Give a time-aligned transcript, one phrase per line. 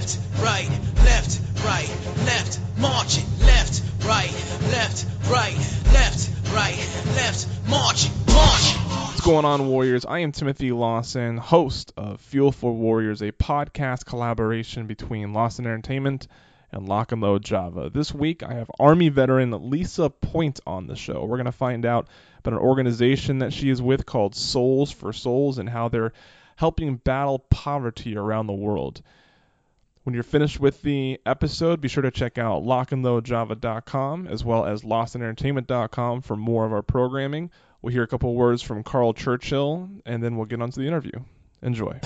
[0.00, 0.70] left, right,
[1.04, 1.88] left, right,
[2.24, 4.32] left, marching, left, right,
[4.72, 5.54] left, right,
[5.92, 6.76] left, right,
[7.14, 8.80] left, marching, marching.
[8.80, 10.06] What's going on, Warriors?
[10.06, 16.28] I am Timothy Lawson, host of Fuel for Warriors, a podcast collaboration between Lawson Entertainment
[16.72, 17.90] and Lock and Load Java.
[17.92, 21.26] This week, I have Army veteran Lisa Point on the show.
[21.26, 22.08] We're going to find out
[22.38, 26.14] about an organization that she is with called Soles4Souls and how they're
[26.56, 29.02] helping battle poverty around the world.
[30.10, 34.82] When you're finished with the episode, be sure to check out lockandloadjava.com as well as
[34.82, 37.52] lawsonentertainment.com for more of our programming.
[37.80, 40.88] We'll hear a couple words from Carl Churchill, and then we'll get on to the
[40.88, 41.12] interview.
[41.62, 42.00] Enjoy.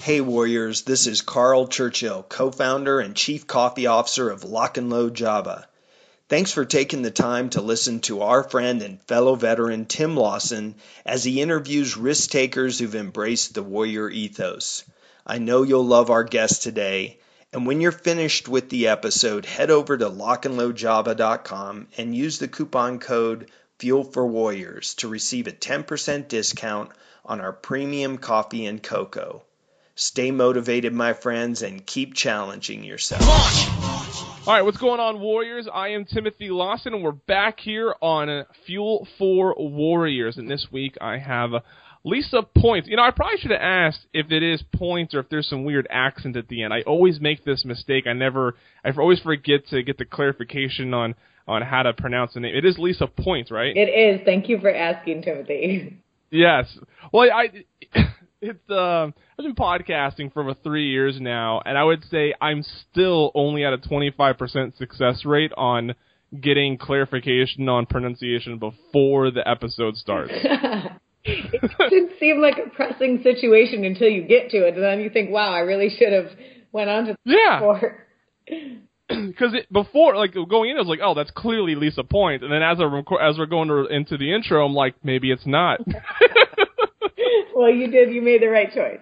[0.00, 5.14] Hey Warriors, this is Carl Churchill, co-founder and chief coffee officer of Lock and Load
[5.14, 5.68] Java.
[6.28, 10.74] Thanks for taking the time to listen to our friend and fellow veteran Tim Lawson
[11.06, 14.82] as he interviews risk takers who've embraced the warrior ethos.
[15.26, 17.18] I know you'll love our guest today,
[17.50, 22.98] and when you're finished with the episode, head over to lockandloadjava.com and use the coupon
[22.98, 26.90] code Fuel for Warriors to receive a 10% discount
[27.24, 29.42] on our premium coffee and cocoa.
[29.94, 33.22] Stay motivated, my friends, and keep challenging yourself.
[34.46, 35.68] All right, what's going on, Warriors?
[35.72, 40.36] I am Timothy Lawson, and we're back here on Fuel for Warriors.
[40.36, 41.52] And this week I have
[42.04, 42.88] Lisa points.
[42.88, 45.64] You know, I probably should have asked if it is points or if there's some
[45.64, 46.72] weird accent at the end.
[46.72, 48.06] I always make this mistake.
[48.06, 51.14] I never, I always forget to get the clarification on
[51.46, 52.54] on how to pronounce the name.
[52.54, 53.76] It is Lisa Points, right?
[53.76, 54.24] It is.
[54.24, 55.98] Thank you for asking, Timothy.
[56.30, 56.66] Yes.
[57.12, 57.64] Well, I
[58.40, 62.64] it's uh, I've been podcasting for over three years now, and I would say I'm
[62.90, 65.94] still only at a 25% success rate on
[66.40, 70.32] getting clarification on pronunciation before the episode starts.
[71.24, 75.10] it should seem like a pressing situation until you get to it, and then you
[75.10, 76.30] think, "Wow, I really should have
[76.72, 78.06] went on to yeah." Before.
[79.06, 82.62] Because before, like going in, I was like, "Oh, that's clearly Lisa Point," and then
[82.62, 82.86] as I
[83.20, 85.80] as we're going to, into the intro, I'm like, "Maybe it's not."
[87.54, 88.12] well, you did.
[88.12, 89.00] You made the right choice.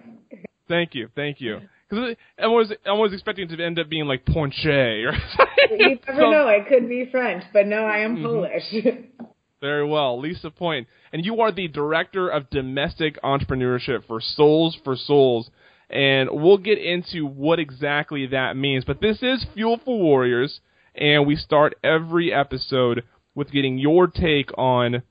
[0.67, 1.61] Thank you, thank you.
[1.89, 5.79] Because I was I was expecting to end up being like Ponche or something.
[5.79, 6.47] You never so, know.
[6.47, 8.25] It could be French, but no, I am mm-hmm.
[8.25, 9.27] Polish.
[9.63, 15.45] Very well, Lisa Point, and you are the director of domestic entrepreneurship for Soles4Souls,
[15.89, 18.83] and we'll get into what exactly that means.
[18.83, 20.59] But this is Fuel for Warriors,
[20.93, 23.03] and we start every episode
[23.35, 25.01] with getting your take on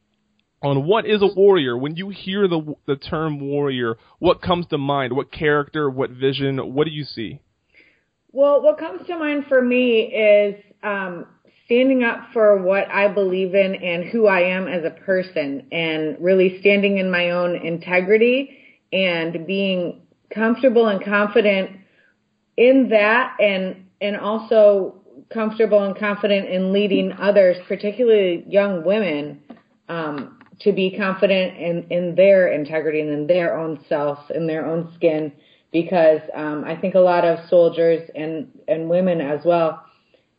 [0.63, 1.75] on what is a warrior.
[1.75, 5.15] When you hear the the term warrior, what comes to mind?
[5.15, 5.89] What character?
[5.89, 6.75] What vision?
[6.75, 7.41] What do you see?
[8.33, 11.25] Well, what comes to mind for me is um,
[11.73, 16.19] standing up for what I believe in and who I am as a person, and
[16.21, 18.59] really standing in my own integrity
[18.93, 20.03] and being
[20.35, 21.71] comfortable and confident
[22.59, 25.01] in that, and and also
[25.33, 29.41] comfortable and confident in leading others, particularly young women,
[29.89, 34.67] um, to be confident in, in their integrity and in their own self, in their
[34.67, 35.33] own skin,
[35.73, 39.83] because um, I think a lot of soldiers and, and women as well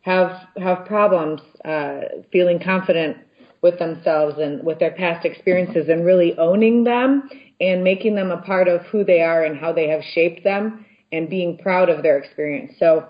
[0.04, 2.00] have have problems uh,
[2.30, 3.16] feeling confident
[3.62, 7.28] with themselves and with their past experiences and really owning them
[7.60, 10.84] and making them a part of who they are and how they have shaped them
[11.10, 12.72] and being proud of their experience.
[12.78, 13.08] So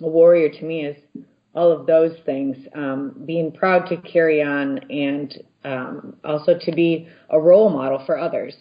[0.00, 0.96] a warrior to me is
[1.54, 7.08] all of those things, um, being proud to carry on and um, also to be
[7.30, 8.54] a role model for others.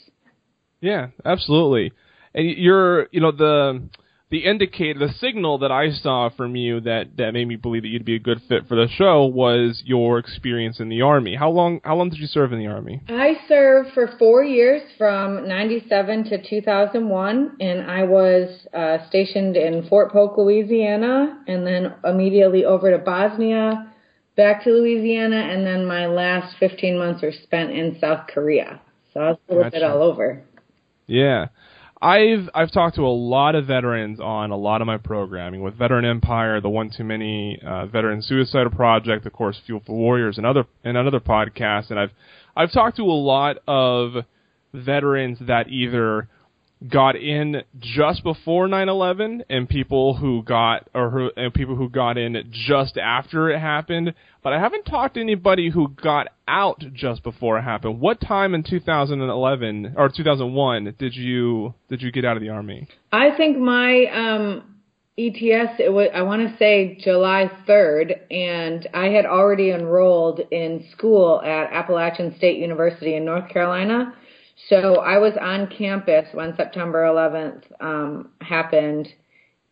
[0.81, 1.91] Yeah, absolutely.
[2.33, 3.87] And you're, you know, the
[4.29, 7.87] the indicator, the signal that I saw from you that that made me believe that
[7.87, 11.35] you'd be a good fit for the show was your experience in the army.
[11.35, 13.01] How long how long did you serve in the army?
[13.07, 19.87] I served for four years, from '97 to 2001, and I was uh, stationed in
[19.87, 23.93] Fort Polk, Louisiana, and then immediately over to Bosnia,
[24.35, 28.81] back to Louisiana, and then my last 15 months were spent in South Korea.
[29.13, 29.75] So I was a little gotcha.
[29.77, 30.43] bit all over.
[31.07, 31.47] Yeah.
[32.01, 35.75] I've I've talked to a lot of veterans on a lot of my programming with
[35.75, 40.37] Veteran Empire, the One Too Many uh, Veteran Suicide Project, of course, Fuel for Warriors,
[40.37, 41.89] and other and other podcasts.
[41.89, 42.11] And I've
[42.55, 44.25] I've talked to a lot of
[44.73, 46.27] veterans that either
[46.87, 52.17] got in just before 9/11 and people who got or who, and people who got
[52.17, 54.13] in just after it happened,
[54.43, 57.99] but I haven't talked to anybody who got out just before it happened.
[57.99, 62.87] What time in 2011 or 2001 did you did you get out of the army?
[63.11, 64.63] I think my um
[65.19, 70.85] ETS, it was, I want to say July 3rd, and I had already enrolled in
[70.91, 74.13] school at Appalachian State University in North Carolina.
[74.69, 79.07] So I was on campus when September 11th um, happened,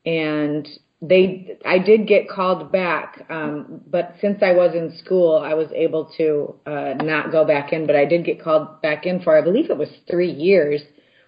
[0.05, 0.67] and
[1.01, 5.67] they I did get called back, um, but since I was in school, I was
[5.73, 7.87] able to uh, not go back in.
[7.87, 10.81] But I did get called back in for I believe it was three years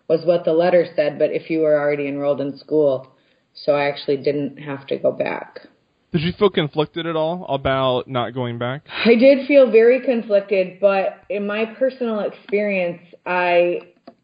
[0.07, 1.19] was what the letter said.
[1.19, 3.11] But if you were already enrolled in school,
[3.53, 5.67] so I actually didn't have to go back.
[6.13, 8.83] Did you feel conflicted at all about not going back?
[9.05, 13.81] I did feel very conflicted, but in my personal experience, I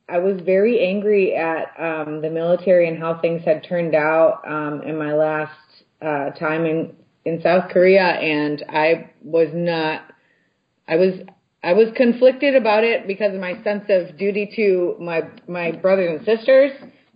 [0.09, 4.81] I was very angry at um, the military and how things had turned out um,
[4.83, 5.51] in my last
[6.01, 6.95] uh, time in
[7.25, 10.03] in South Korea, and I was not.
[10.87, 11.13] I was
[11.63, 16.17] I was conflicted about it because of my sense of duty to my my brothers
[16.17, 16.71] and sisters,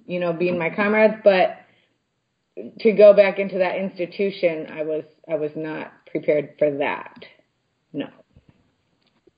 [0.05, 1.57] you know, being my comrades, but
[2.79, 7.25] to go back into that institution, I was I was not prepared for that.
[7.93, 8.07] No.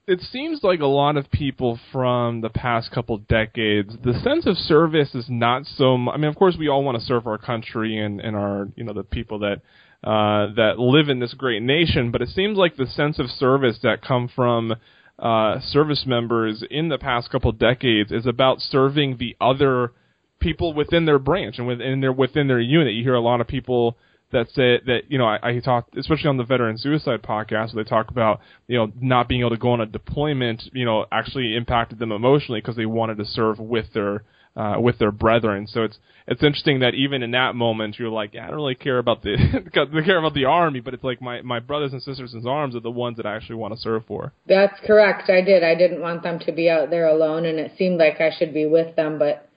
[0.09, 4.57] It seems like a lot of people from the past couple decades, the sense of
[4.57, 5.93] service is not so.
[6.09, 8.83] I mean, of course, we all want to serve our country and, and our, you
[8.83, 9.61] know, the people that
[10.03, 12.09] uh, that live in this great nation.
[12.09, 14.75] But it seems like the sense of service that come from
[15.19, 19.91] uh, service members in the past couple decades is about serving the other
[20.39, 22.95] people within their branch and within their within their unit.
[22.95, 23.95] You hear a lot of people
[24.31, 27.83] that say that you know I, I talk especially on the veteran suicide podcast where
[27.83, 31.05] they talk about you know not being able to go on a deployment you know
[31.11, 34.23] actually impacted them emotionally because they wanted to serve with their
[34.55, 35.67] uh, with their brethren.
[35.67, 35.97] So it's
[36.27, 39.21] it's interesting that even in that moment you're like yeah, I don't really care about
[39.23, 39.35] the
[39.93, 42.75] they care about the army, but it's like my my brothers and sisters in arms
[42.75, 44.33] are the ones that I actually want to serve for.
[44.47, 45.29] That's correct.
[45.29, 45.63] I did.
[45.63, 48.53] I didn't want them to be out there alone, and it seemed like I should
[48.53, 49.49] be with them, but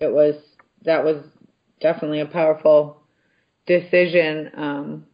[0.00, 0.34] it was
[0.84, 1.24] that was
[1.80, 3.02] definitely a powerful
[3.66, 5.06] decision um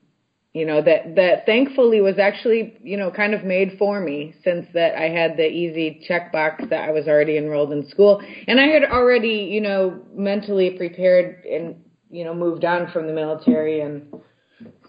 [0.53, 4.67] you know that that thankfully was actually you know kind of made for me since
[4.75, 8.23] that I had the easy checkbox that I was already enrolled in school.
[8.47, 11.77] And I had already you know mentally prepared and
[12.11, 14.13] you know moved on from the military and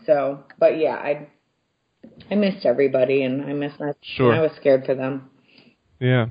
[0.06, 1.30] so but yeah I
[2.30, 4.34] I missed everybody and I missed my sure.
[4.34, 5.30] I was scared for them.
[6.00, 6.28] Yeah.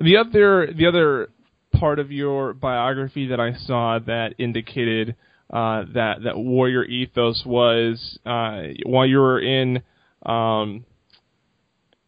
[0.00, 1.30] The other the other
[1.72, 5.16] part of your biography that I saw that indicated
[5.52, 9.82] uh, that that warrior ethos was uh, while you were in.
[10.24, 10.84] Um,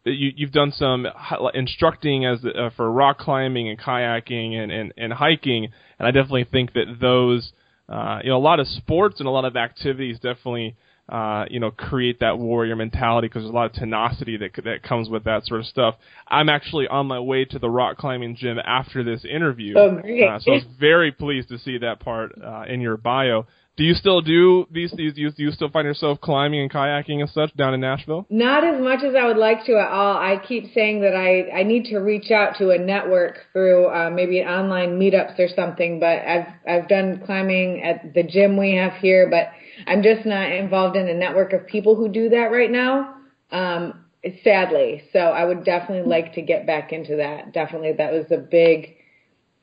[0.05, 1.07] you, you've done some
[1.53, 6.45] instructing as uh, for rock climbing and kayaking and, and, and hiking, and I definitely
[6.51, 7.53] think that those,
[7.87, 10.75] uh, you know, a lot of sports and a lot of activities definitely
[11.09, 14.83] uh, you know, create that warrior mentality because there's a lot of tenacity that that
[14.83, 15.95] comes with that sort of stuff.
[16.27, 20.23] I'm actually on my way to the rock climbing gym after this interview, oh, great.
[20.23, 23.45] Uh, so I was very pleased to see that part uh, in your bio.
[23.75, 24.91] Do you still do these?
[24.91, 27.81] these do, you, do you still find yourself climbing and kayaking and such down in
[27.81, 28.27] Nashville?
[28.29, 30.15] Not as much as I would like to at all.
[30.15, 34.11] I keep saying that I I need to reach out to a network through uh,
[34.11, 35.99] maybe online meetups or something.
[35.99, 39.49] But I've I've done climbing at the gym we have here, but
[39.87, 43.15] I'm just not involved in a network of people who do that right now.
[43.51, 44.05] Um,
[44.43, 47.53] sadly, so I would definitely like to get back into that.
[47.53, 48.95] Definitely, that was a big,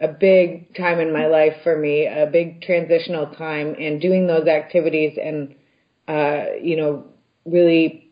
[0.00, 4.46] a big time in my life for me, a big transitional time, and doing those
[4.46, 5.54] activities and,
[6.08, 7.04] uh, you know,
[7.44, 8.10] really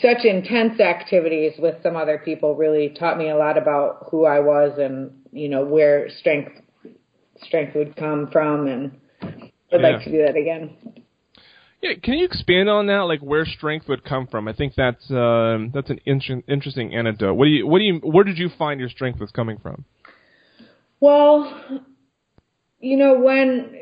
[0.00, 4.40] such intense activities with some other people really taught me a lot about who I
[4.40, 6.52] was and you know where strength
[7.42, 8.98] strength would come from and
[9.72, 9.88] I'd yeah.
[9.88, 10.76] like to do that again.
[11.82, 13.02] Yeah, can you expand on that?
[13.02, 14.48] Like where strength would come from?
[14.48, 17.34] I think that's uh, that's an in- interesting anecdote.
[17.34, 19.84] What do you what do you where did you find your strength was coming from?
[21.00, 21.84] Well,
[22.80, 23.76] you know when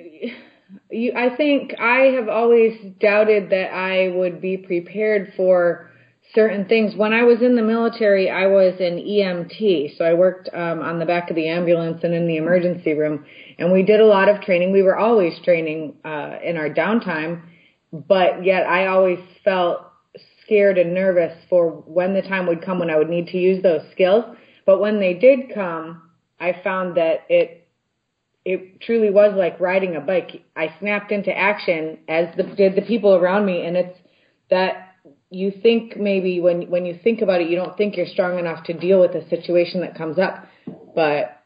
[0.91, 5.91] you, I think I have always doubted that I would be prepared for
[6.35, 6.95] certain things.
[6.95, 10.99] When I was in the military, I was an EMT, so I worked um, on
[10.99, 13.25] the back of the ambulance and in the emergency room,
[13.59, 14.73] and we did a lot of training.
[14.73, 17.43] We were always training uh, in our downtime,
[17.93, 19.87] but yet I always felt
[20.45, 23.63] scared and nervous for when the time would come when I would need to use
[23.63, 24.25] those skills.
[24.65, 26.03] But when they did come,
[26.41, 27.63] I found that it
[28.45, 30.45] it truly was like riding a bike.
[30.55, 33.99] I snapped into action as the, did the people around me, and it's
[34.51, 34.86] that
[35.31, 38.65] you think maybe when when you think about it, you don't think you're strong enough
[38.65, 40.47] to deal with a situation that comes up.
[40.95, 41.43] But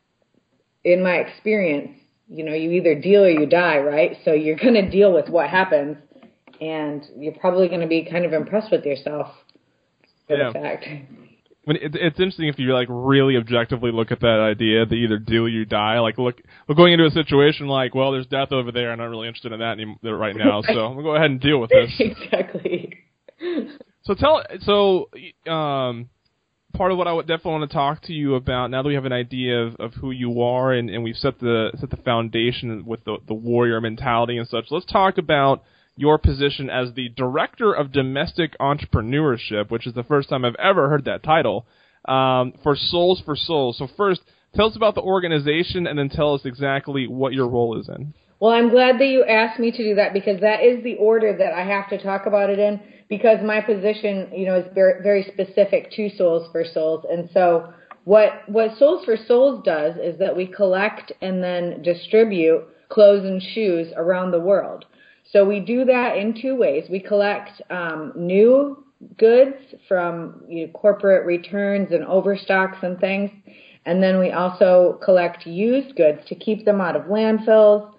[0.85, 1.91] in my experience,
[2.29, 4.17] you know, you either deal or you die, right?
[4.25, 5.97] So you're going to deal with what happens,
[6.61, 9.29] and you're probably going to be kind of impressed with yourself.
[10.27, 10.53] For yeah.
[10.53, 10.87] the fact.
[11.65, 15.19] When it, it's interesting if you like really objectively look at that idea that either
[15.19, 15.99] do or you die.
[15.99, 19.09] Like look, we're going into a situation like, well, there's death over there, and I'm
[19.09, 21.61] not really interested in that anymore right now, so I'm gonna go ahead and deal
[21.61, 21.91] with this.
[21.99, 22.95] exactly.
[24.03, 25.11] So tell so
[25.47, 26.09] um
[26.73, 28.95] part of what I would definitely want to talk to you about now that we
[28.95, 31.97] have an idea of, of who you are and, and we've set the set the
[31.99, 34.65] foundation with the the warrior mentality and such.
[34.71, 35.63] Let's talk about
[35.97, 40.89] your position as the director of domestic entrepreneurship, which is the first time I've ever
[40.89, 41.67] heard that title
[42.07, 43.75] um, for Soles4Souls.
[43.75, 44.23] So first,
[44.55, 48.15] tell us about the organization, and then tell us exactly what your role is in.
[48.41, 51.37] Well, I'm glad that you asked me to do that because that is the order
[51.37, 55.03] that I have to talk about it in because my position, you know, is very,
[55.03, 57.13] very specific to Soles4Souls.
[57.13, 57.75] And so
[58.05, 64.31] what, what Soles4Souls does is that we collect and then distribute clothes and shoes around
[64.31, 64.87] the world.
[65.33, 66.85] So we do that in two ways.
[66.89, 68.85] We collect um, new
[69.19, 69.57] goods
[69.89, 73.31] from you know, corporate returns and overstocks and things.
[73.87, 77.93] And then we also collect used goods to keep them out of landfills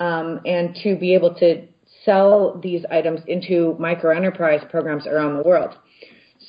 [0.00, 1.66] um, and to be able to
[2.04, 5.76] sell these items into microenterprise programs around the world.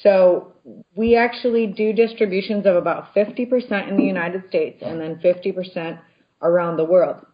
[0.01, 0.53] So
[0.95, 6.00] we actually do distributions of about 50% in the United States and then 50%
[6.41, 7.25] around the world.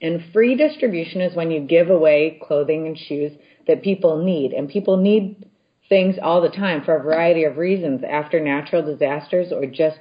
[0.00, 3.32] And free distribution is when you give away clothing and shoes
[3.66, 4.52] that people need.
[4.52, 5.46] And people need
[5.88, 9.98] things all the time for a variety of reasons after natural disasters or just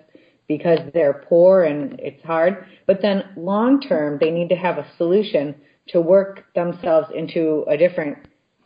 [0.47, 2.65] because they're poor and it's hard.
[2.85, 5.55] But then long term, they need to have a solution
[5.89, 8.17] to work themselves into a different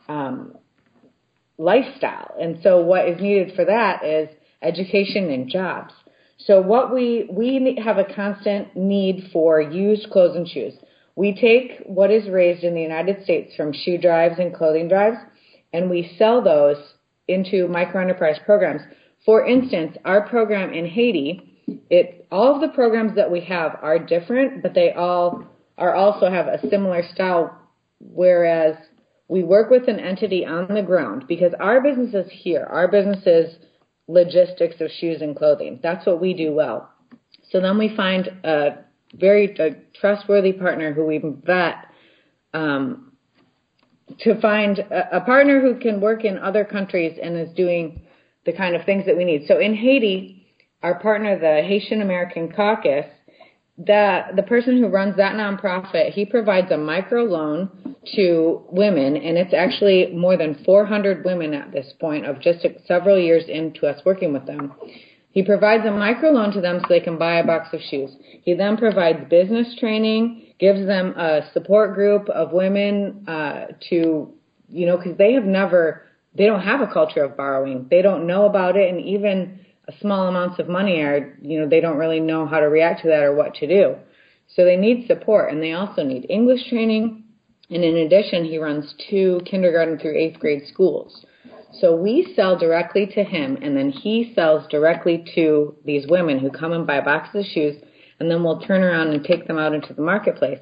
[0.07, 0.55] um,
[1.57, 2.35] lifestyle.
[2.39, 4.29] And so what is needed for that is
[4.61, 5.93] education and jobs.
[6.37, 10.73] So what we, we have a constant need for used clothes and shoes.
[11.15, 15.17] We take what is raised in the United States from shoe drives and clothing drives
[15.73, 16.77] and we sell those
[17.27, 18.81] into microenterprise programs.
[19.25, 21.41] For instance, our program in Haiti,
[21.89, 25.45] it all of the programs that we have are different, but they all
[25.77, 27.57] are also have a similar style.
[27.99, 28.75] Whereas
[29.27, 32.67] we work with an entity on the ground because our business is here.
[32.69, 33.55] Our business is
[34.07, 35.79] logistics of shoes and clothing.
[35.81, 36.89] That's what we do well.
[37.49, 41.85] So then we find a very a trustworthy partner who we vet
[42.53, 43.13] um,
[44.19, 48.01] to find a, a partner who can work in other countries and is doing
[48.45, 49.45] the kind of things that we need.
[49.47, 50.45] So in Haiti,
[50.83, 53.05] our partner, the Haitian American Caucus,
[53.77, 59.37] the the person who runs that nonprofit, he provides a micro loan to women, and
[59.37, 64.01] it's actually more than 400 women at this point of just several years into us
[64.05, 64.73] working with them.
[65.31, 68.11] He provides a micro loan to them so they can buy a box of shoes.
[68.43, 74.31] He then provides business training gives them a support group of women uh, to,
[74.69, 76.03] you know, because they have never,
[76.35, 77.87] they don't have a culture of borrowing.
[77.89, 79.59] They don't know about it, and even
[79.99, 83.07] small amounts of money are, you know, they don't really know how to react to
[83.07, 83.95] that or what to do.
[84.55, 87.23] So they need support, and they also need English training.
[87.69, 91.25] And in addition, he runs two kindergarten through eighth grade schools.
[91.79, 96.49] So we sell directly to him, and then he sells directly to these women who
[96.49, 97.81] come and buy boxes of shoes
[98.21, 100.59] and then we'll turn around and take them out into the marketplace.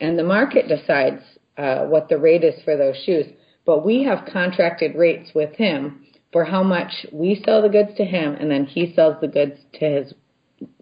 [0.00, 1.20] And the market decides
[1.58, 3.26] uh, what the rate is for those shoes.
[3.66, 8.04] But we have contracted rates with him for how much we sell the goods to
[8.04, 10.14] him, and then he sells the goods to his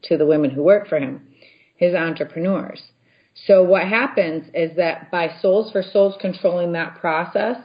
[0.02, 1.26] to the women who work for him,
[1.76, 2.82] his entrepreneurs.
[3.46, 7.58] So what happens is that by Soles4Souls controlling that process,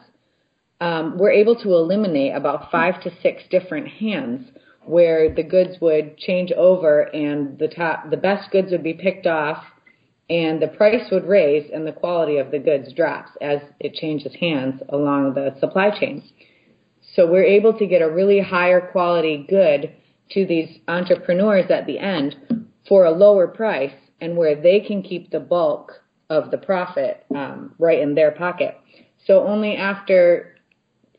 [0.80, 4.48] um, we're able to eliminate about five to six different hands
[4.86, 9.26] where the goods would change over and the top the best goods would be picked
[9.26, 9.64] off
[10.30, 14.34] and the price would raise and the quality of the goods drops as it changes
[14.40, 16.24] hands along the supply chain.
[17.16, 19.94] So we're able to get a really higher quality good
[20.32, 22.36] to these entrepreneurs at the end
[22.88, 25.92] for a lower price and where they can keep the bulk
[26.30, 28.78] of the profit um, right in their pocket.
[29.26, 30.56] So only after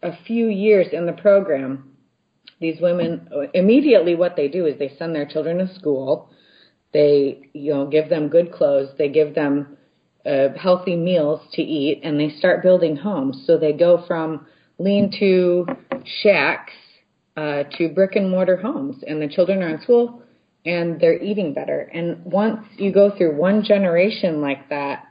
[0.03, 1.95] a few years in the program
[2.61, 6.31] these women immediately what they do is they send their children to school.
[6.93, 8.91] They you know give them good clothes.
[8.97, 9.77] They give them
[10.25, 13.45] uh, healthy meals to eat and they start building homes.
[13.47, 14.47] So they go from
[14.85, 15.67] lean to
[16.23, 16.73] shacks
[17.37, 20.23] uh, to brick and mortar homes and the children are in school
[20.67, 25.05] and they're eating better and once you go through one generation like that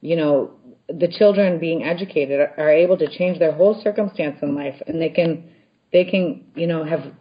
[0.00, 0.50] you know
[0.88, 5.08] the children being educated are able to change their whole circumstance in life and they
[5.08, 5.50] can
[5.92, 7.12] they can, you know, have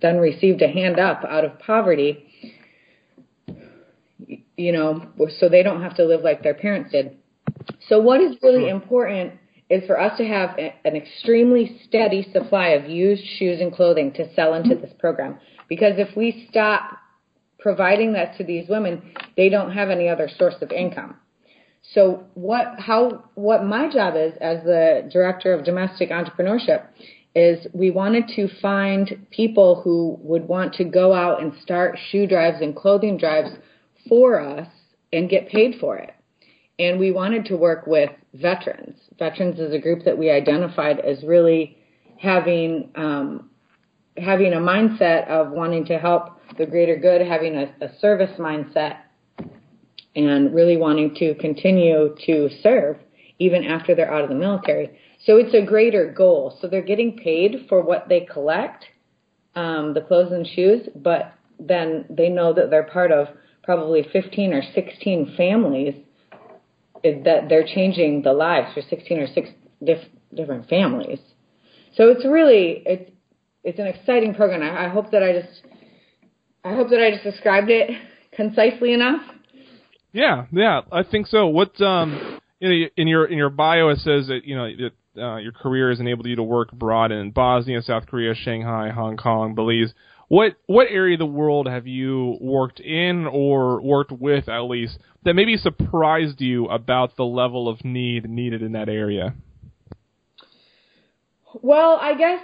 [0.00, 2.26] done received a hand up out of poverty,
[4.56, 5.06] you know,
[5.38, 7.16] so they don't have to live like their parents did.
[7.88, 9.34] So what is really important
[9.72, 14.30] is for us to have an extremely steady supply of used shoes and clothing to
[14.34, 15.38] sell into this program.
[15.66, 16.98] Because if we stop
[17.58, 21.16] providing that to these women, they don't have any other source of income.
[21.94, 26.84] So what, how, what my job is as the director of domestic entrepreneurship
[27.34, 32.26] is we wanted to find people who would want to go out and start shoe
[32.26, 33.48] drives and clothing drives
[34.06, 34.68] for us
[35.14, 36.12] and get paid for it.
[36.78, 38.98] And we wanted to work with veterans.
[39.18, 41.76] Veterans is a group that we identified as really
[42.18, 43.50] having um,
[44.16, 48.98] having a mindset of wanting to help the greater good, having a, a service mindset,
[50.14, 52.98] and really wanting to continue to serve
[53.38, 54.98] even after they're out of the military.
[55.24, 56.58] So it's a greater goal.
[56.60, 58.84] So they're getting paid for what they collect,
[59.54, 63.28] um, the clothes and shoes, but then they know that they're part of
[63.64, 65.94] probably 15 or 16 families
[67.02, 69.48] that they're changing the lives for 16 or 6
[69.84, 71.18] diff- different families.
[71.96, 73.10] So it's really it's
[73.64, 74.62] it's an exciting program.
[74.62, 75.62] I, I hope that I just
[76.64, 77.90] I hope that I just described it
[78.36, 79.22] concisely enough.
[80.12, 81.46] Yeah, yeah, I think so.
[81.48, 85.52] What um in your in your bio it says that you know that uh, your
[85.52, 89.92] career has enabled you to work abroad in Bosnia, South Korea, Shanghai, Hong Kong, Belize.
[90.32, 94.98] What what area of the world have you worked in or worked with at least
[95.24, 99.34] that maybe surprised you about the level of need needed in that area?
[101.60, 102.40] Well, I guess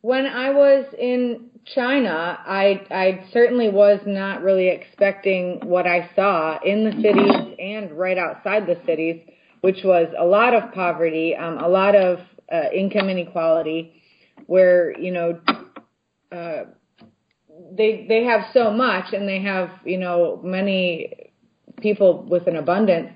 [0.00, 6.60] when I was in China, I I certainly was not really expecting what I saw
[6.64, 9.20] in the cities and right outside the cities,
[9.60, 14.02] which was a lot of poverty, um, a lot of uh, income inequality,
[14.46, 15.38] where you know
[16.34, 16.62] uh,
[17.76, 21.30] they they have so much and they have you know many
[21.80, 23.10] people with an abundance,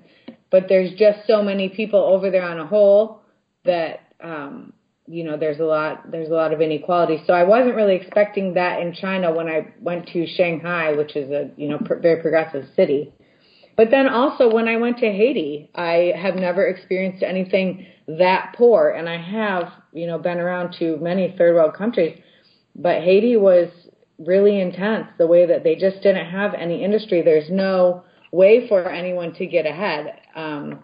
[0.50, 3.20] but there's just so many people over there on a whole
[3.64, 4.72] that um,
[5.06, 7.22] you know there's a lot there's a lot of inequality.
[7.26, 11.30] So I wasn't really expecting that in China when I went to Shanghai, which is
[11.30, 13.12] a you know pr- very progressive city.
[13.76, 18.88] But then also when I went to Haiti, I have never experienced anything that poor,
[18.90, 22.18] and I have you know been around to many third world countries,
[22.74, 23.68] but Haiti was
[24.18, 25.06] really intense.
[25.18, 27.22] The way that they just didn't have any industry.
[27.22, 30.20] There's no way for anyone to get ahead.
[30.34, 30.80] Um,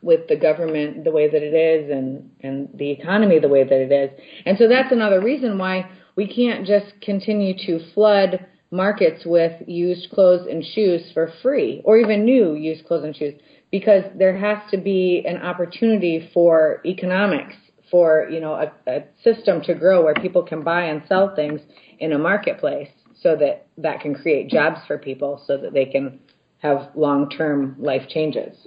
[0.00, 3.80] with the government the way that it is and, and the economy the way that
[3.80, 4.10] it is.
[4.44, 10.10] And so that's another reason why we can't just continue to flood markets with used
[10.10, 13.34] clothes and shoes for free or even new used clothes and shoes
[13.70, 17.54] because there has to be an opportunity for economics
[17.92, 21.60] for you know a, a system to grow where people can buy and sell things
[22.00, 22.88] in a marketplace
[23.20, 26.18] so that that can create jobs for people so that they can
[26.58, 28.66] have long-term life changes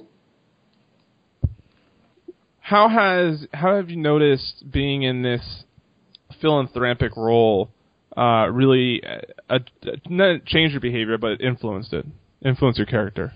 [2.59, 5.65] how has how have you noticed being in this
[6.39, 7.69] philanthropic role
[8.17, 9.59] uh, really uh, uh,
[10.09, 12.05] not changed your behavior, but influenced it,
[12.43, 13.33] influenced your character?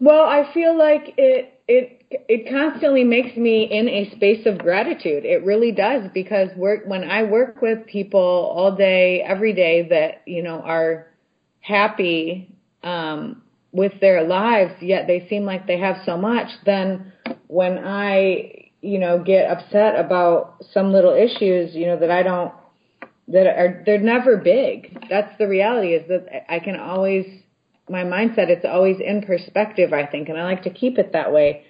[0.00, 1.96] Well, I feel like it it
[2.28, 5.24] it constantly makes me in a space of gratitude.
[5.24, 10.22] It really does because work when I work with people all day, every day that
[10.26, 11.06] you know are
[11.60, 16.48] happy um, with their lives, yet they seem like they have so much.
[16.64, 17.12] Then
[17.46, 22.52] when I, you know, get upset about some little issues, you know, that I don't,
[23.28, 25.06] that are, they're never big.
[25.08, 27.26] That's the reality is that I can always,
[27.90, 31.32] my mindset, it's always in perspective, I think, and I like to keep it that
[31.32, 31.64] way.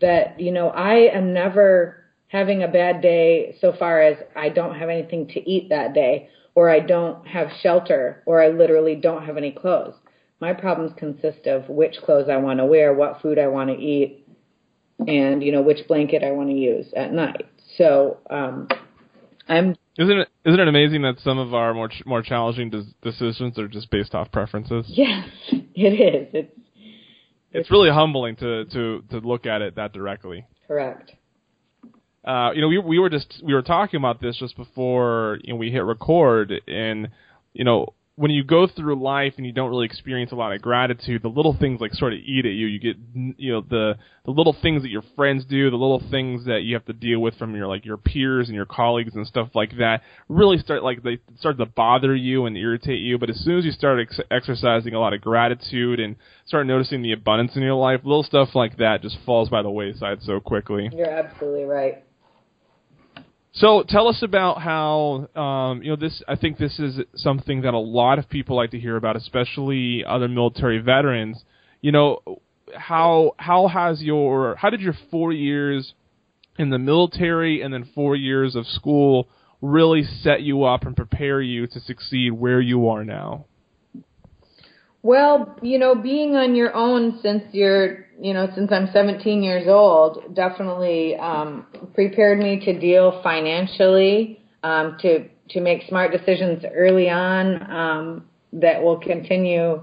[0.00, 4.74] That, you know, I am never having a bad day so far as I don't
[4.74, 9.24] have anything to eat that day, or I don't have shelter, or I literally don't
[9.24, 9.94] have any clothes.
[10.40, 13.76] My problems consist of which clothes I want to wear, what food I want to
[13.76, 14.26] eat,
[15.06, 17.46] and you know which blanket I want to use at night.
[17.78, 18.68] So um,
[19.48, 19.76] I'm.
[19.98, 22.70] Isn't it isn't it amazing that some of our more more challenging
[23.02, 24.84] decisions are just based off preferences?
[24.88, 26.28] Yes, it is.
[26.34, 26.56] It's it's,
[27.52, 30.46] it's really humbling to to to look at it that directly.
[30.66, 31.12] Correct.
[32.24, 35.52] Uh, you know, we we were just we were talking about this just before you
[35.52, 37.08] know, we hit record, and
[37.54, 40.62] you know, when you go through life and you don't really experience a lot of
[40.62, 42.66] gratitude, the little things like sort of eat at you.
[42.66, 42.96] You get
[43.36, 46.74] you know the the little things that your friends do, the little things that you
[46.74, 49.76] have to deal with from your like your peers and your colleagues and stuff like
[49.76, 50.00] that
[50.30, 53.18] really start like they start to bother you and irritate you.
[53.18, 57.02] But as soon as you start ex- exercising a lot of gratitude and start noticing
[57.02, 60.40] the abundance in your life, little stuff like that just falls by the wayside so
[60.40, 60.88] quickly.
[60.90, 62.05] You're absolutely right.
[63.56, 66.22] So tell us about how um, you know this.
[66.28, 70.04] I think this is something that a lot of people like to hear about, especially
[70.06, 71.42] other military veterans.
[71.80, 72.20] You know,
[72.74, 75.94] how how has your how did your four years
[76.58, 79.26] in the military and then four years of school
[79.62, 83.46] really set you up and prepare you to succeed where you are now?
[85.06, 89.68] Well, you know, being on your own since you're, you know, since I'm 17 years
[89.68, 91.64] old, definitely um,
[91.94, 98.82] prepared me to deal financially, um, to to make smart decisions early on um, that
[98.82, 99.80] will continue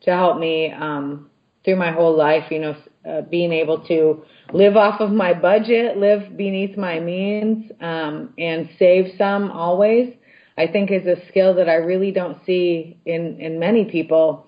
[0.00, 1.28] to help me um,
[1.66, 2.50] through my whole life.
[2.50, 4.24] You know, uh, being able to
[4.54, 10.14] live off of my budget, live beneath my means, um, and save some always.
[10.56, 14.46] I think is a skill that I really don't see in in many people.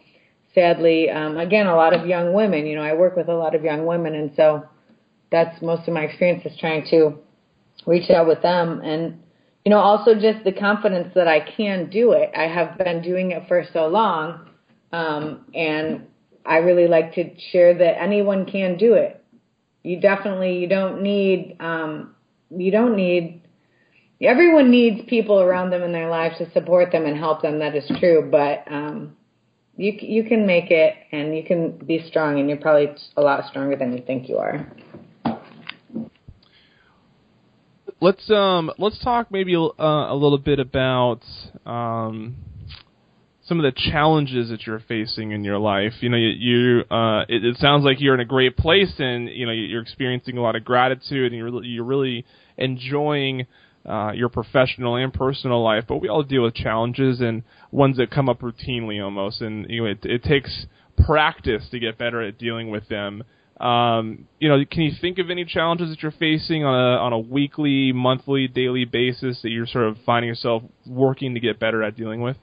[0.57, 2.67] Sadly, um, again, a lot of young women.
[2.67, 4.65] You know, I work with a lot of young women, and so
[5.31, 7.19] that's most of my experience is trying to
[7.87, 9.21] reach out with them and
[9.65, 12.31] you know also just the confidence that I can do it.
[12.37, 14.49] I have been doing it for so long,
[14.93, 16.07] um, and
[16.45, 19.23] I really like to share that anyone can do it.
[19.83, 22.15] You definitely you don't need um,
[22.51, 23.43] you don't need
[24.21, 27.59] everyone needs people around them in their lives to support them and help them.
[27.59, 29.16] That is true, but um,
[29.77, 33.47] you you can make it and you can be strong, and you're probably a lot
[33.49, 34.67] stronger than you think you are.
[38.01, 41.21] Let's um let's talk maybe uh, a little bit about
[41.65, 42.37] um
[43.47, 45.93] some of the challenges that you're facing in your life.
[46.01, 49.29] You know, you, you uh, it, it sounds like you're in a great place, and
[49.29, 52.25] you know you're experiencing a lot of gratitude, and you're you're really
[52.57, 53.47] enjoying
[53.87, 55.85] uh, your professional and personal life.
[55.89, 59.83] But we all deal with challenges and ones that come up routinely almost, and you
[59.83, 60.67] know it, it takes
[61.05, 63.23] practice to get better at dealing with them.
[63.61, 67.13] Um, you know, can you think of any challenges that you're facing on a on
[67.13, 71.83] a weekly, monthly, daily basis that you're sort of finding yourself working to get better
[71.83, 72.37] at dealing with?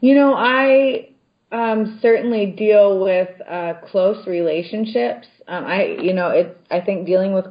[0.00, 1.10] You know, I
[1.52, 5.28] um, certainly deal with uh, close relationships.
[5.46, 7.46] Um, I, you know, it's I think dealing with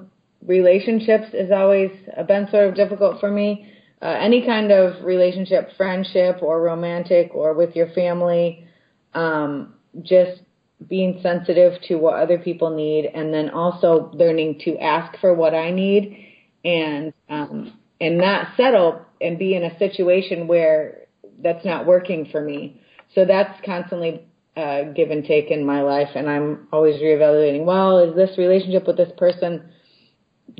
[0.45, 1.91] relationships has always
[2.27, 3.71] been sort of difficult for me.
[4.01, 8.67] Uh, any kind of relationship, friendship or romantic or with your family,
[9.13, 10.41] um, just
[10.89, 15.53] being sensitive to what other people need and then also learning to ask for what
[15.53, 16.27] I need
[16.65, 21.07] and um, and not settle and be in a situation where
[21.41, 22.81] that's not working for me.
[23.15, 24.25] So that's constantly
[24.57, 27.65] uh, give and take in my life, and I'm always reevaluating.
[27.65, 29.69] Well, is this relationship with this person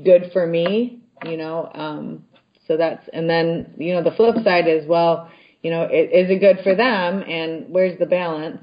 [0.04, 1.00] good for me?
[1.26, 2.26] You know, um,
[2.68, 5.30] so that's and then you know the flip side is well,
[5.62, 8.62] you know, it, is it good for them, and where's the balance?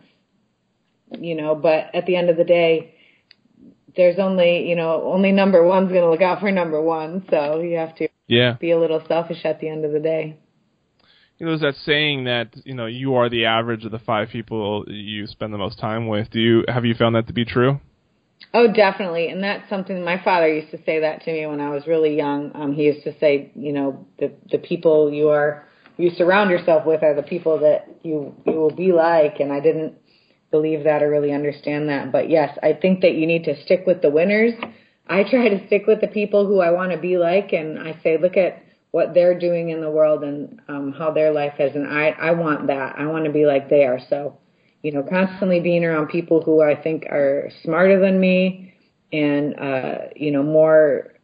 [1.11, 2.95] You know, but at the end of the day,
[3.97, 7.61] there's only you know only number one's going to look out for number one, so
[7.61, 10.39] you have to yeah be a little selfish at the end of the day
[11.41, 14.29] you know, there's that saying that you know you are the average of the five
[14.29, 16.31] people you spend the most time with.
[16.31, 17.81] Do you have you found that to be true?
[18.53, 21.71] Oh, definitely, and that's something my father used to say that to me when I
[21.71, 22.51] was really young.
[22.55, 26.85] Um, he used to say, you know, the the people you are you surround yourself
[26.85, 29.95] with are the people that you you will be like, and I didn't
[30.51, 33.85] believe that or really understand that, but yes, I think that you need to stick
[33.87, 34.55] with the winners.
[35.09, 37.99] I try to stick with the people who I want to be like, and I
[38.03, 41.75] say, look at what they're doing in the world and um, how their life is.
[41.77, 42.97] And I, I want that.
[42.99, 44.01] I want to be like they are.
[44.09, 44.39] So,
[44.83, 48.75] you know, constantly being around people who I think are smarter than me
[49.13, 51.15] and, uh, you know, more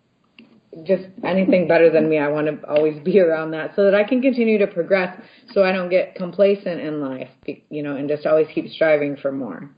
[0.84, 2.18] just anything better than me.
[2.18, 5.18] I want to always be around that so that I can continue to progress
[5.52, 7.30] so I don't get complacent in life,
[7.70, 9.70] you know, and just always keep striving for more.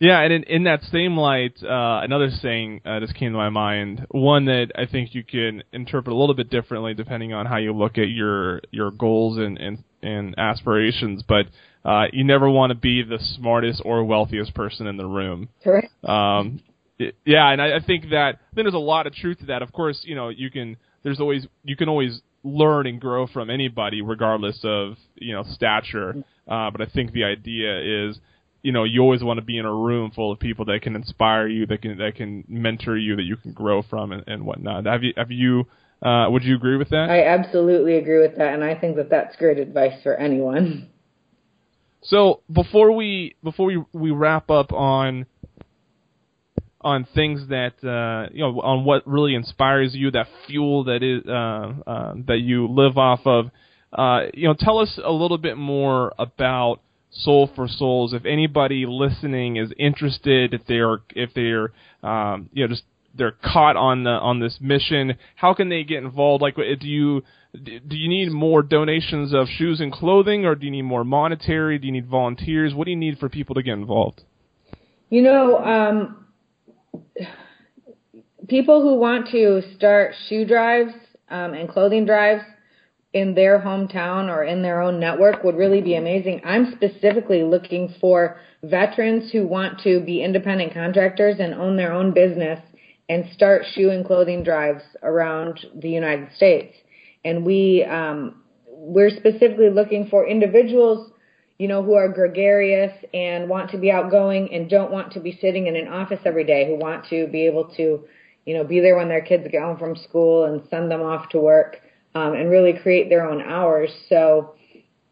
[0.00, 3.48] Yeah, and in, in that same light, uh, another saying uh, just came to my
[3.48, 4.06] mind.
[4.10, 7.72] One that I think you can interpret a little bit differently depending on how you
[7.72, 11.24] look at your your goals and and, and aspirations.
[11.26, 11.46] But
[11.84, 15.48] uh, you never want to be the smartest or wealthiest person in the room.
[15.62, 15.92] Correct.
[16.04, 16.60] Um,
[16.98, 19.62] it, yeah, and I, I think that then there's a lot of truth to that.
[19.62, 20.76] Of course, you know you can.
[21.02, 26.16] There's always you can always learn and grow from anybody regardless of you know stature.
[26.46, 28.18] Uh, but I think the idea is
[28.62, 30.96] you know you always want to be in a room full of people that can
[30.96, 34.44] inspire you, that can that can mentor you, that you can grow from and, and
[34.44, 34.86] whatnot.
[34.86, 35.66] Have you have you
[36.02, 37.10] uh, would you agree with that?
[37.10, 40.88] I absolutely agree with that, and I think that that's great advice for anyone.
[42.08, 45.26] So before we before we we wrap up on
[46.80, 51.22] on things that uh, you know on what really inspires you, that fuel that is
[51.28, 53.50] uh, uh, that you live off of.
[53.92, 58.12] Uh, you know, tell us a little bit more about Soul for Souls.
[58.12, 62.84] If anybody listening is interested, if they're if they're um, you know just
[63.18, 66.42] they're caught on the, on this mission, how can they get involved?
[66.42, 70.70] Like, do you do you need more donations of shoes and clothing, or do you
[70.70, 71.78] need more monetary?
[71.78, 72.74] Do you need volunteers?
[72.74, 74.22] What do you need for people to get involved?
[75.08, 76.26] You know, um,
[78.48, 80.92] people who want to start shoe drives
[81.30, 82.42] um, and clothing drives
[83.14, 86.42] in their hometown or in their own network would really be amazing.
[86.44, 92.12] I'm specifically looking for veterans who want to be independent contractors and own their own
[92.12, 92.60] business
[93.08, 96.74] and start shoe and clothing drives around the United States.
[97.24, 101.10] And we um, we're specifically looking for individuals,
[101.58, 105.36] you know, who are gregarious and want to be outgoing and don't want to be
[105.40, 108.04] sitting in an office every day, who want to be able to,
[108.46, 111.28] you know, be there when their kids get home from school and send them off
[111.30, 111.78] to work
[112.14, 113.90] um, and really create their own hours.
[114.08, 114.54] So,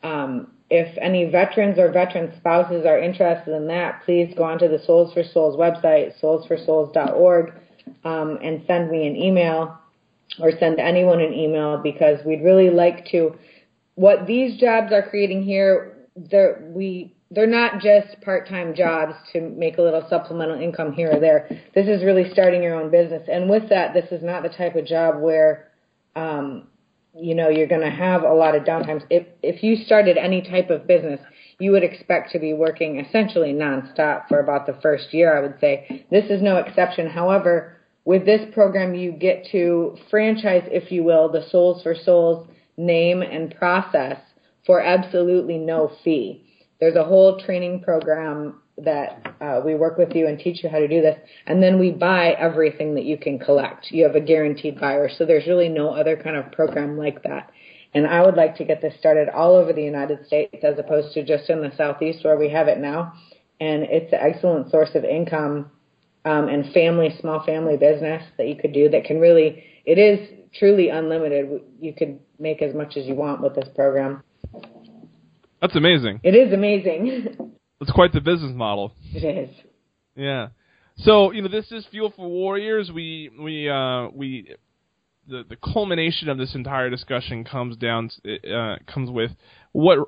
[0.02, 4.78] um, if any veterans or veteran spouses are interested in that, please go onto the
[4.78, 7.52] Soles4Souls website, soles4souls.org,
[8.04, 9.78] um, and send me an email
[10.40, 13.36] or send anyone an email because we'd really like to.
[13.94, 19.78] What these jobs are creating here, they're, we they're not just part-time jobs to make
[19.78, 21.48] a little supplemental income here or there.
[21.74, 24.76] This is really starting your own business, and with that, this is not the type
[24.76, 25.70] of job where
[26.14, 26.68] um,
[27.18, 29.02] you know, you're going to have a lot of downtimes.
[29.10, 31.20] If if you started any type of business,
[31.58, 35.58] you would expect to be working essentially nonstop for about the first year, I would
[35.60, 36.06] say.
[36.10, 37.08] This is no exception.
[37.08, 37.75] However,
[38.06, 44.18] with this program, you get to franchise, if you will, the Soles4Souls name and process
[44.64, 46.44] for absolutely no fee.
[46.78, 50.78] There's a whole training program that uh, we work with you and teach you how
[50.78, 53.90] to do this, and then we buy everything that you can collect.
[53.90, 57.50] You have a guaranteed buyer, so there's really no other kind of program like that.
[57.92, 61.12] And I would like to get this started all over the United States as opposed
[61.14, 63.14] to just in the Southeast where we have it now.
[63.58, 65.70] And it's an excellent source of income
[66.26, 70.28] um, and family, small family business that you could do that can really, it is
[70.58, 71.62] truly unlimited.
[71.80, 74.22] You could make as much as you want with this program.
[75.60, 76.20] That's amazing.
[76.22, 77.52] It is amazing.
[77.78, 78.94] It's quite the business model.
[79.12, 79.54] It is.
[80.14, 80.48] Yeah.
[80.96, 82.90] So you know, this is Fuel for Warriors.
[82.90, 84.54] We we uh, we
[85.28, 89.32] the the culmination of this entire discussion comes down uh, comes with
[89.72, 89.98] what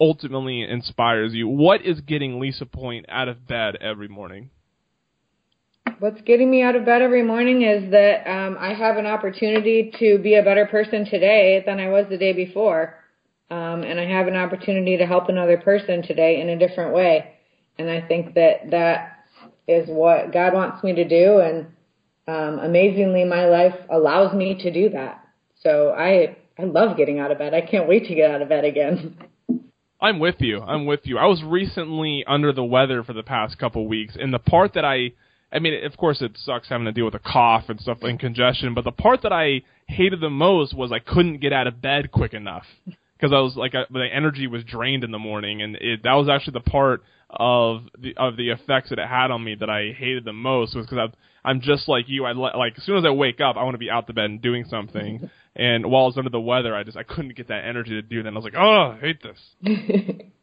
[0.00, 1.48] ultimately inspires you.
[1.48, 4.50] What is getting Lisa Point out of bed every morning?
[5.98, 9.92] What's getting me out of bed every morning is that um, I have an opportunity
[9.98, 12.96] to be a better person today than I was the day before
[13.50, 17.32] um, and I have an opportunity to help another person today in a different way.
[17.78, 19.24] And I think that that
[19.68, 21.66] is what God wants me to do, and
[22.28, 25.24] um, amazingly, my life allows me to do that.
[25.62, 27.54] So I I love getting out of bed.
[27.54, 29.18] I can't wait to get out of bed again.
[30.00, 30.60] I'm with you.
[30.60, 31.18] I'm with you.
[31.18, 34.84] I was recently under the weather for the past couple weeks, and the part that
[34.84, 35.12] I
[35.56, 38.20] I mean, of course, it sucks having to deal with a cough and stuff and
[38.20, 38.74] congestion.
[38.74, 42.12] But the part that I hated the most was I couldn't get out of bed
[42.12, 45.76] quick enough because I was like I, my energy was drained in the morning, and
[45.76, 49.42] it, that was actually the part of the of the effects that it had on
[49.42, 51.10] me that I hated the most was because
[51.42, 52.26] I'm just like you.
[52.26, 54.26] I like as soon as I wake up, I want to be out the bed
[54.26, 55.30] and doing something.
[55.56, 58.02] and while I was under the weather, I just I couldn't get that energy to
[58.02, 58.28] do that.
[58.28, 60.20] And I was like, oh, I hate this.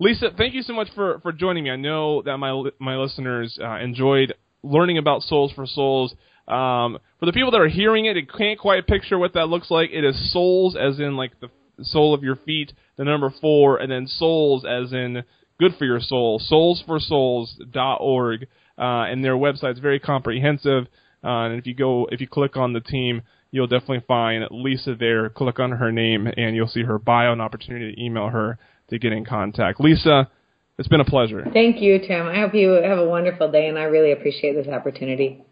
[0.00, 1.70] Lisa, thank you so much for for joining me.
[1.70, 4.32] I know that my my listeners uh, enjoyed
[4.62, 6.12] learning about Soles4Souls.
[6.46, 9.70] Um, for the people that are hearing it, it can't quite picture what that looks
[9.70, 9.90] like.
[9.92, 11.50] It is soles, as in like the
[11.82, 15.24] sole of your feet, the number four, and then souls, as in
[15.58, 16.40] good for your soul.
[16.48, 18.42] Soles4souls.org,
[18.78, 20.86] uh, and their website's very comprehensive.
[21.24, 24.94] Uh, and if you go, if you click on the team, you'll definitely find Lisa
[24.94, 25.28] there.
[25.28, 28.98] Click on her name, and you'll see her bio and opportunity to email her to
[28.98, 29.80] get in contact.
[29.80, 30.30] Lisa,
[30.78, 31.44] it's been a pleasure.
[31.52, 32.26] Thank you, Tim.
[32.26, 35.44] I hope you have a wonderful day, and I really appreciate this opportunity.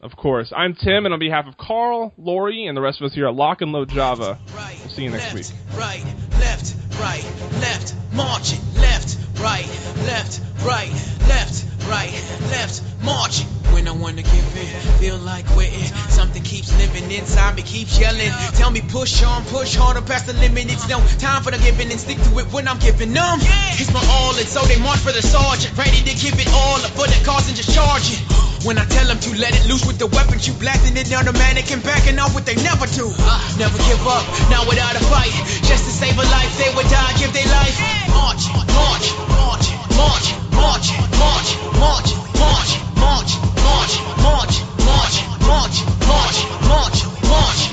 [0.00, 0.52] Of course.
[0.56, 3.34] I'm Tim, and on behalf of Carl, Lori, and the rest of us here at
[3.34, 5.46] Lock and Load Java, we'll see you next left, week.
[5.76, 6.04] Right,
[6.38, 7.24] left, right,
[7.60, 9.66] left, marching, left, right,
[10.06, 10.92] left, right,
[11.26, 12.12] left, right,
[12.52, 13.42] left, march.
[13.72, 15.84] When I wanna give in, feel like quitting.
[16.08, 18.32] Something keeps living inside me, keeps yelling.
[18.56, 20.72] Tell me push on, push harder past the limit.
[20.72, 23.38] It's no time for the giving and stick to it when I'm giving them.
[23.76, 26.80] It's my all, and so they march for the sergeant, ready to give it all
[26.80, 28.20] up for the cause and just charge it.
[28.66, 31.24] When I tell them to let it loose with the weapons, you blasting it down
[31.24, 33.06] the mannequin, backing off what they never do.
[33.06, 33.38] Uh.
[33.58, 35.32] Never give up, not without a fight.
[35.62, 37.78] Just to save a life, they would die, give their life
[39.98, 42.70] march, march, march, march, march,
[43.02, 43.32] march,
[43.66, 44.54] march, march,
[44.86, 47.67] march, march, march, march, march.